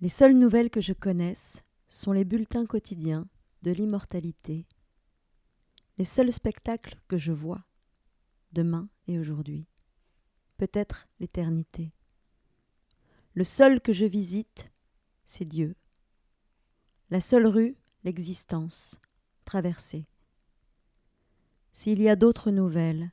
[0.02, 3.28] Les seules nouvelles que je connaisse sont les bulletins quotidiens
[3.64, 4.68] de l'immortalité.
[5.98, 7.64] Les seuls spectacles que je vois,
[8.52, 9.66] demain et aujourd'hui.
[10.58, 11.94] Peut-être l'éternité.
[13.34, 14.70] Le seul que je visite,
[15.26, 15.76] c'est Dieu.
[17.10, 19.00] La seule rue, l'existence,
[19.46, 20.08] traversée.
[21.74, 23.12] S'il y a d'autres nouvelles,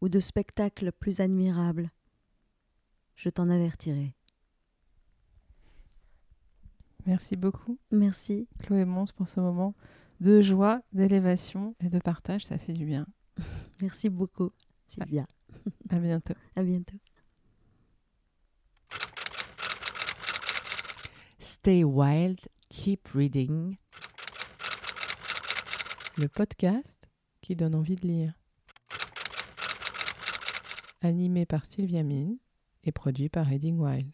[0.00, 1.92] ou de spectacles plus admirables,
[3.14, 4.16] je t'en avertirai.
[7.06, 8.48] Merci beaucoup, Merci.
[8.60, 9.74] Chloé Mons, pour ce moment
[10.20, 12.46] de joie, d'élévation et de partage.
[12.46, 13.06] Ça fait du bien.
[13.80, 14.50] Merci beaucoup,
[14.86, 15.26] Sylvia.
[15.90, 16.34] À bientôt.
[16.56, 16.96] À bientôt.
[21.38, 23.76] Stay wild, keep reading.
[26.18, 27.08] Le podcast
[27.40, 28.34] qui donne envie de lire.
[31.00, 32.38] Animé par Sylvia Mine
[32.84, 34.10] et produit par Reading Wild.